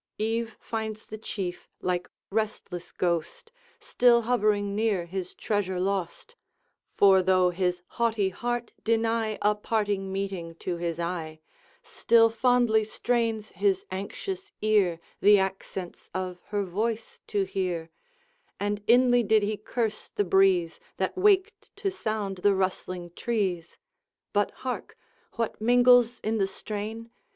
[0.17, 6.35] Eve finds the Chief, like restless ghost, Still hovering near his treasure lost;
[6.97, 11.39] For though his haughty heart deny A parting meeting to his eye
[11.83, 17.91] Still fondly strains his anxious ear The accents of her voice to hear,
[18.59, 23.77] And inly did he curse the breeze That waked to sound the rustling trees.
[24.33, 24.97] But hark!
[25.33, 27.11] what mingles in the strain?